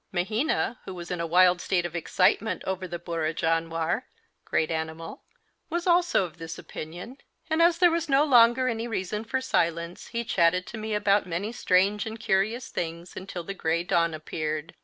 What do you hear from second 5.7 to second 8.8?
also of this opinion, and as there was no longer